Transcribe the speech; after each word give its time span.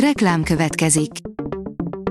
Reklám 0.00 0.42
következik. 0.42 1.10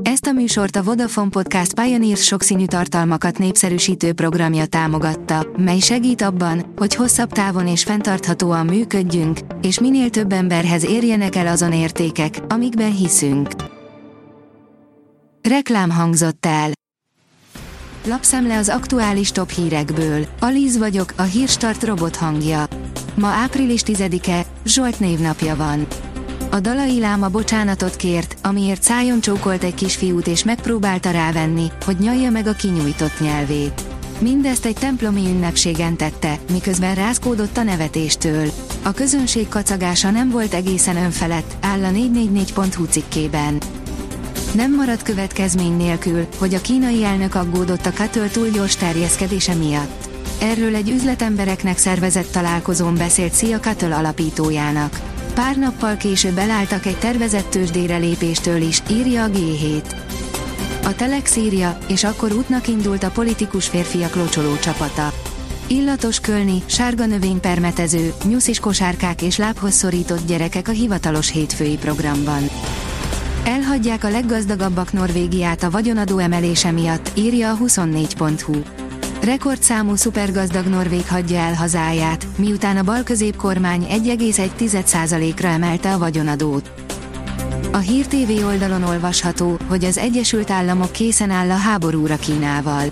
Ezt 0.01 0.25
a 0.25 0.31
műsort 0.31 0.75
a 0.75 0.83
Vodafone 0.83 1.29
Podcast 1.29 1.73
Pioneers 1.73 2.23
sokszínű 2.23 2.65
tartalmakat 2.65 3.37
népszerűsítő 3.37 4.13
programja 4.13 4.65
támogatta, 4.65 5.47
mely 5.57 5.79
segít 5.79 6.21
abban, 6.21 6.73
hogy 6.75 6.95
hosszabb 6.95 7.31
távon 7.31 7.67
és 7.67 7.83
fenntarthatóan 7.83 8.65
működjünk, 8.65 9.39
és 9.61 9.79
minél 9.79 10.09
több 10.09 10.31
emberhez 10.31 10.85
érjenek 10.85 11.35
el 11.35 11.47
azon 11.47 11.73
értékek, 11.73 12.39
amikben 12.47 12.95
hiszünk. 12.95 13.49
Reklám 15.41 15.91
hangzott 15.91 16.45
el. 16.45 16.69
Lapszemle 18.07 18.57
az 18.57 18.69
aktuális 18.69 19.31
top 19.31 19.49
hírekből. 19.49 20.25
Alíz 20.39 20.77
vagyok, 20.77 21.13
a 21.17 21.23
hírstart 21.23 21.83
robot 21.83 22.15
hangja. 22.15 22.65
Ma 23.15 23.27
április 23.27 23.81
10-e, 23.85 24.45
Zsolt 24.65 24.99
névnapja 24.99 25.55
van. 25.55 25.87
A 26.55 26.59
Dalai 26.59 26.99
Láma 26.99 27.29
bocsánatot 27.29 27.95
kért, 27.95 28.37
amiért 28.41 28.83
szájon 28.83 29.19
csókolt 29.19 29.63
egy 29.63 29.73
kisfiút 29.73 30.27
és 30.27 30.43
megpróbálta 30.43 31.11
rávenni, 31.11 31.71
hogy 31.85 31.97
nyalja 31.97 32.29
meg 32.29 32.47
a 32.47 32.53
kinyújtott 32.53 33.19
nyelvét. 33.19 33.81
Mindezt 34.19 34.65
egy 34.65 34.75
templomi 34.75 35.25
ünnepségen 35.27 35.97
tette, 35.97 36.39
miközben 36.51 36.95
rázkódott 36.95 37.57
a 37.57 37.63
nevetéstől. 37.63 38.51
A 38.83 38.91
közönség 38.91 39.47
kacagása 39.47 40.11
nem 40.11 40.29
volt 40.29 40.53
egészen 40.53 40.97
önfelett, 40.97 41.55
áll 41.61 41.83
a 41.83 41.89
444.hu 41.89 42.85
cikkében. 42.85 43.57
Nem 44.53 44.75
marad 44.75 45.03
következmény 45.03 45.77
nélkül, 45.77 46.27
hogy 46.37 46.53
a 46.53 46.61
kínai 46.61 47.03
elnök 47.03 47.35
aggódott 47.35 47.85
a 47.85 47.93
Katől 47.93 48.29
túl 48.29 48.47
gyors 48.47 48.75
terjeszkedése 48.75 49.53
miatt. 49.53 50.04
Erről 50.39 50.75
egy 50.75 50.89
üzletembereknek 50.89 51.77
szervezett 51.77 52.31
találkozón 52.31 52.95
beszélt 52.95 53.33
Szia 53.33 53.59
Katől 53.59 53.93
alapítójának. 53.93 55.01
Pár 55.33 55.57
nappal 55.57 55.95
később 55.95 56.37
elálltak 56.37 56.85
egy 56.85 56.97
tervezett 56.97 57.49
tőzsdére 57.49 57.97
lépéstől 57.97 58.61
is, 58.61 58.81
írja 58.89 59.23
a 59.23 59.29
G7. 59.29 59.83
A 60.83 60.95
Telex 60.95 61.35
írja, 61.35 61.77
és 61.87 62.03
akkor 62.03 62.31
útnak 62.31 62.67
indult 62.67 63.03
a 63.03 63.09
politikus 63.09 63.67
férfiak 63.67 64.15
locsoló 64.15 64.55
csapata. 64.55 65.13
Illatos 65.67 66.19
kölni, 66.19 66.63
sárga 66.65 67.05
növénypermetező, 67.05 68.13
nyuszis 68.23 68.59
kosárkák 68.59 69.21
és 69.21 69.37
lábhoz 69.37 69.73
szorított 69.73 70.27
gyerekek 70.27 70.67
a 70.67 70.71
hivatalos 70.71 71.31
hétfői 71.31 71.77
programban. 71.77 72.49
Elhagyják 73.43 74.03
a 74.03 74.09
leggazdagabbak 74.09 74.93
Norvégiát 74.93 75.63
a 75.63 75.69
vagyonadó 75.69 76.17
emelése 76.17 76.71
miatt, 76.71 77.11
írja 77.13 77.51
a 77.51 77.57
24.hu. 77.57 78.84
Rekordszámú 79.25 79.95
szupergazdag 79.95 80.65
Norvég 80.65 81.07
hagyja 81.07 81.37
el 81.37 81.53
hazáját, 81.53 82.27
miután 82.37 82.77
a 82.77 82.83
bal 82.83 83.03
kormány 83.37 83.87
1,1%-ra 83.89 85.47
emelte 85.47 85.93
a 85.93 85.97
vagyonadót. 85.97 86.71
A 87.71 87.77
Hír 87.77 88.07
TV 88.07 88.45
oldalon 88.45 88.83
olvasható, 88.83 89.57
hogy 89.67 89.85
az 89.85 89.97
Egyesült 89.97 90.51
Államok 90.51 90.91
készen 90.91 91.29
áll 91.29 91.49
a 91.49 91.55
háborúra 91.55 92.15
Kínával. 92.15 92.85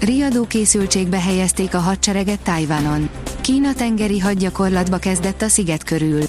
Riadó 0.00 0.46
készültségbe 0.46 1.20
helyezték 1.20 1.74
a 1.74 1.78
hadsereget 1.78 2.40
Tajvanon. 2.40 3.08
Kína 3.40 3.74
tengeri 3.74 4.18
hadgyakorlatba 4.18 4.96
kezdett 4.96 5.42
a 5.42 5.48
sziget 5.48 5.82
körül. 5.82 6.22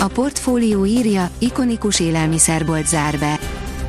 A 0.00 0.06
portfólió 0.06 0.84
írja, 0.84 1.30
ikonikus 1.38 2.00
élelmiszerbolt 2.00 2.86
zár 2.86 3.18
be. 3.18 3.38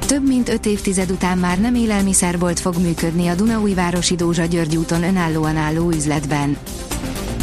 Több 0.08 0.27
mint 0.27 0.50
öt 0.50 0.66
évtized 0.66 1.11
után 1.11 1.38
már 1.38 1.59
nem 1.59 1.75
élelmiszerbolt 1.75 2.59
fog 2.59 2.77
működni 2.77 3.27
a 3.27 3.36
Dunaújvárosi 3.36 4.16
Dózsa 4.16 4.45
György 4.45 4.75
úton 4.75 5.03
önállóan 5.03 5.55
álló 5.55 5.89
üzletben. 5.91 6.58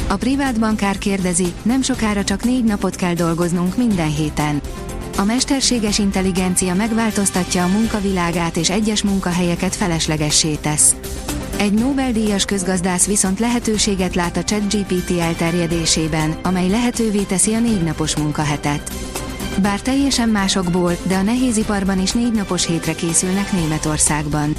A 0.08 0.16
privát 0.16 0.60
bankár 0.60 0.98
kérdezi, 0.98 1.52
nem 1.62 1.82
sokára 1.82 2.24
csak 2.24 2.44
négy 2.44 2.64
napot 2.64 2.96
kell 2.96 3.14
dolgoznunk 3.14 3.76
minden 3.76 4.14
héten. 4.14 4.60
A 5.16 5.24
mesterséges 5.24 5.98
intelligencia 5.98 6.74
megváltoztatja 6.74 7.64
a 7.64 7.68
munkavilágát 7.68 8.56
és 8.56 8.70
egyes 8.70 9.02
munkahelyeket 9.02 9.74
feleslegessé 9.74 10.54
tesz. 10.54 10.94
Egy 11.56 11.72
Nobel-díjas 11.72 12.44
közgazdász 12.44 13.06
viszont 13.06 13.40
lehetőséget 13.40 14.14
lát 14.14 14.36
a 14.36 14.44
ChatGPT 14.44 15.10
elterjedésében, 15.20 16.34
amely 16.42 16.68
lehetővé 16.68 17.22
teszi 17.22 17.54
a 17.54 17.60
négy 17.60 17.82
napos 17.82 18.16
munkahetet. 18.16 18.92
Bár 19.62 19.80
teljesen 19.80 20.28
másokból, 20.28 20.92
de 21.02 21.16
a 21.16 21.22
nehéziparban 21.22 22.00
is 22.00 22.12
négy 22.12 22.32
napos 22.32 22.66
hétre 22.66 22.92
készülnek 22.92 23.52
Németországban. 23.52 24.54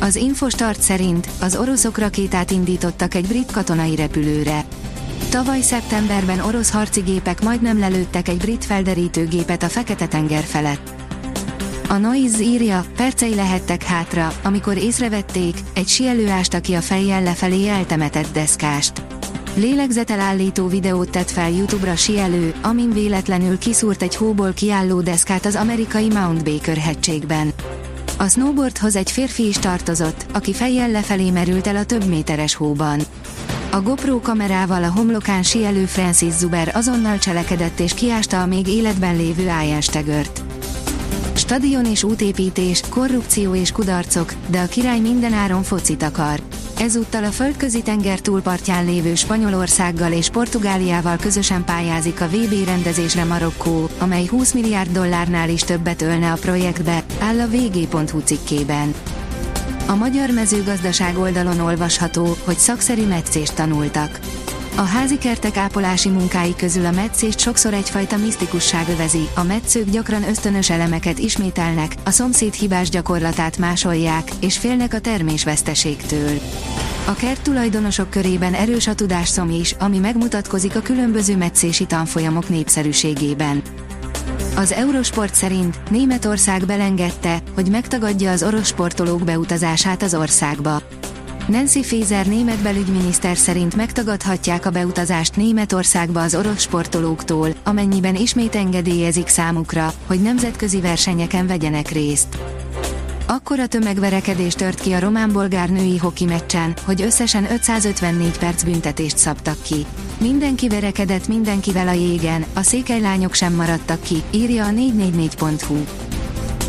Az 0.00 0.16
Infostart 0.16 0.80
szerint 0.80 1.28
az 1.40 1.56
oroszok 1.56 1.98
rakétát 1.98 2.50
indítottak 2.50 3.14
egy 3.14 3.26
brit 3.26 3.52
katonai 3.52 3.96
repülőre. 3.96 4.64
Tavaly 5.30 5.60
szeptemberben 5.60 6.40
orosz 6.40 6.70
harci 6.70 7.00
gépek 7.00 7.42
majdnem 7.42 7.78
lelőttek 7.78 8.28
egy 8.28 8.36
brit 8.36 8.64
felderítőgépet 8.64 9.62
a 9.62 9.68
Fekete-tenger 9.68 10.42
felett. 10.42 10.94
A 11.88 11.96
Noise 11.96 12.42
írja, 12.42 12.84
percei 12.96 13.34
lehettek 13.34 13.82
hátra, 13.82 14.32
amikor 14.42 14.76
észrevették, 14.76 15.56
egy 15.74 15.88
sielő 15.88 16.28
ásta 16.28 16.60
ki 16.60 16.74
a 16.74 16.80
fejjel 16.80 17.22
lefelé 17.22 17.68
eltemetett 17.68 18.32
deszkást. 18.32 19.13
Lélegzetelállító 19.56 20.66
videót 20.66 21.10
tett 21.10 21.30
fel 21.30 21.50
YouTube-ra 21.50 21.96
sielő, 21.96 22.54
amin 22.62 22.90
véletlenül 22.90 23.58
kiszúrt 23.58 24.02
egy 24.02 24.16
hóból 24.16 24.52
kiálló 24.52 25.00
deszkát 25.00 25.46
az 25.46 25.56
amerikai 25.56 26.08
Mount 26.08 26.44
Baker 26.44 26.76
hegységben. 26.76 27.52
A 28.18 28.28
snowboardhoz 28.28 28.96
egy 28.96 29.10
férfi 29.10 29.46
is 29.46 29.56
tartozott, 29.56 30.26
aki 30.32 30.52
fejjel 30.52 30.90
lefelé 30.90 31.30
merült 31.30 31.66
el 31.66 31.76
a 31.76 31.84
több 31.84 32.04
méteres 32.04 32.54
hóban. 32.54 33.00
A 33.70 33.80
GoPro 33.80 34.20
kamerával 34.20 34.84
a 34.84 34.92
homlokán 34.92 35.42
sielő 35.42 35.84
Francis 35.84 36.32
Zuber 36.32 36.70
azonnal 36.74 37.18
cselekedett 37.18 37.80
és 37.80 37.94
kiásta 37.94 38.42
a 38.42 38.46
még 38.46 38.68
életben 38.68 39.16
lévő 39.16 39.42
Ian 39.42 39.80
Stegert. 39.80 40.53
Stadion 41.44 41.86
és 41.86 42.02
útépítés, 42.02 42.82
korrupció 42.88 43.54
és 43.54 43.72
kudarcok, 43.72 44.32
de 44.46 44.60
a 44.60 44.66
király 44.66 45.00
mindenáron 45.00 45.62
focit 45.62 46.02
akar. 46.02 46.40
Ezúttal 46.78 47.24
a 47.24 47.30
földközi 47.30 47.82
tenger 47.82 48.20
túlpartján 48.20 48.84
lévő 48.84 49.14
Spanyolországgal 49.14 50.12
és 50.12 50.28
Portugáliával 50.28 51.16
közösen 51.16 51.64
pályázik 51.64 52.20
a 52.20 52.26
VB 52.26 52.64
rendezésre 52.64 53.24
Marokkó, 53.24 53.88
amely 53.98 54.26
20 54.26 54.52
milliárd 54.52 54.90
dollárnál 54.92 55.48
is 55.48 55.60
többet 55.60 56.02
ölne 56.02 56.32
a 56.32 56.36
projektbe, 56.40 57.04
áll 57.20 57.40
a 57.40 57.48
vg.hu 57.48 58.18
cikkében. 58.18 58.94
A 59.86 59.94
magyar 59.94 60.30
mezőgazdaság 60.30 61.18
oldalon 61.18 61.60
olvasható, 61.60 62.36
hogy 62.44 62.58
szakszerű 62.58 63.06
meccést 63.06 63.54
tanultak. 63.54 64.20
A 64.76 64.82
házi 64.82 65.18
kertek 65.18 65.56
ápolási 65.56 66.08
munkái 66.08 66.54
közül 66.56 66.86
a 66.86 66.90
meccést 66.90 67.38
sokszor 67.38 67.74
egyfajta 67.74 68.16
misztikusság 68.16 68.88
övezi, 68.88 69.28
a 69.34 69.42
metszők 69.42 69.90
gyakran 69.90 70.28
ösztönös 70.28 70.70
elemeket 70.70 71.18
ismételnek, 71.18 71.94
a 72.04 72.10
szomszéd 72.10 72.52
hibás 72.52 72.88
gyakorlatát 72.88 73.58
másolják, 73.58 74.28
és 74.40 74.58
félnek 74.58 74.94
a 74.94 75.00
termésveszteségtől. 75.00 76.40
A 77.06 77.14
kert 77.14 77.42
tulajdonosok 77.42 78.10
körében 78.10 78.54
erős 78.54 78.86
a 78.86 78.94
tudásszom 78.94 79.50
is, 79.50 79.74
ami 79.78 79.98
megmutatkozik 79.98 80.76
a 80.76 80.80
különböző 80.80 81.36
meccési 81.36 81.86
tanfolyamok 81.86 82.48
népszerűségében. 82.48 83.62
Az 84.56 84.72
Eurosport 84.72 85.34
szerint 85.34 85.90
Németország 85.90 86.66
belengedte, 86.66 87.42
hogy 87.54 87.70
megtagadja 87.70 88.30
az 88.30 88.42
orosz 88.42 88.66
sportolók 88.66 89.24
beutazását 89.24 90.02
az 90.02 90.14
országba. 90.14 90.82
Nancy 91.48 91.82
Faeser 91.82 92.26
német 92.26 92.62
belügyminiszter 92.62 93.36
szerint 93.36 93.76
megtagadhatják 93.76 94.66
a 94.66 94.70
beutazást 94.70 95.36
Németországba 95.36 96.22
az 96.22 96.34
orosz 96.34 96.60
sportolóktól, 96.60 97.48
amennyiben 97.64 98.14
ismét 98.14 98.54
engedélyezik 98.54 99.28
számukra, 99.28 99.92
hogy 100.06 100.22
nemzetközi 100.22 100.80
versenyeken 100.80 101.46
vegyenek 101.46 101.88
részt. 101.88 102.38
Akkora 103.26 103.66
tömegverekedés 103.66 104.54
tört 104.54 104.80
ki 104.80 104.92
a 104.92 104.98
román-bolgár 104.98 105.68
női 105.70 105.96
hoki 105.96 106.24
meccsen, 106.24 106.74
hogy 106.84 107.02
összesen 107.02 107.52
554 107.52 108.38
perc 108.38 108.62
büntetést 108.62 109.16
szabtak 109.16 109.62
ki. 109.62 109.86
Mindenki 110.20 110.68
verekedett 110.68 111.28
mindenkivel 111.28 111.88
a 111.88 111.92
jégen, 111.92 112.44
a 112.54 112.62
székelylányok 112.62 113.34
sem 113.34 113.54
maradtak 113.54 114.00
ki, 114.02 114.22
írja 114.30 114.64
a 114.64 114.70
444.hu. 114.70 115.76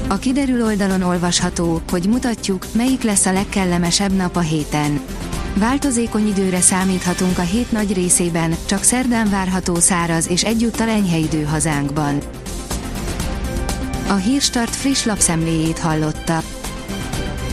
A 0.07 0.17
kiderül 0.17 0.63
oldalon 0.63 1.01
olvasható, 1.01 1.81
hogy 1.89 2.07
mutatjuk, 2.07 2.65
melyik 2.71 3.01
lesz 3.01 3.25
a 3.25 3.31
legkellemesebb 3.31 4.11
nap 4.11 4.35
a 4.35 4.39
héten. 4.39 4.99
Változékony 5.53 6.27
időre 6.27 6.61
számíthatunk 6.61 7.37
a 7.37 7.41
hét 7.41 7.71
nagy 7.71 7.93
részében, 7.93 8.55
csak 8.65 8.83
szerdán 8.83 9.29
várható 9.29 9.75
száraz 9.75 10.29
és 10.29 10.43
egyúttal 10.43 10.89
enyhe 10.89 11.17
idő 11.17 11.43
hazánkban. 11.43 12.17
A 14.07 14.13
Hírstart 14.13 14.75
friss 14.75 15.05
lapszemléjét 15.05 15.79
hallotta. 15.79 16.41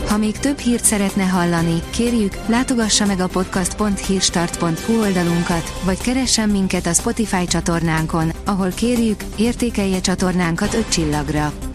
Ha 0.07 0.17
még 0.17 0.37
több 0.37 0.57
hírt 0.57 0.83
szeretne 0.83 1.23
hallani, 1.23 1.81
kérjük, 1.89 2.37
látogassa 2.45 3.05
meg 3.05 3.19
a 3.19 3.27
podcast.hírstart.hu 3.27 4.99
oldalunkat, 4.99 5.79
vagy 5.83 6.01
keressen 6.01 6.49
minket 6.49 6.85
a 6.85 6.93
Spotify 6.93 7.45
csatornánkon, 7.47 8.31
ahol 8.45 8.69
kérjük, 8.69 9.23
értékelje 9.35 10.01
csatornánkat 10.01 10.73
5 10.73 10.89
csillagra. 10.89 11.53